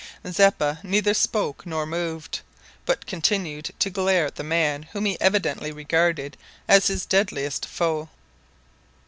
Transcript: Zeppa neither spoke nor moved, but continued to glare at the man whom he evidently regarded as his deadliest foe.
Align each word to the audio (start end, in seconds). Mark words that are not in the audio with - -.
Zeppa 0.27 0.79
neither 0.81 1.13
spoke 1.13 1.63
nor 1.63 1.85
moved, 1.85 2.39
but 2.87 3.05
continued 3.05 3.69
to 3.77 3.91
glare 3.91 4.25
at 4.25 4.33
the 4.33 4.43
man 4.43 4.81
whom 4.93 5.05
he 5.05 5.15
evidently 5.21 5.71
regarded 5.71 6.37
as 6.67 6.87
his 6.87 7.05
deadliest 7.05 7.67
foe. 7.67 8.09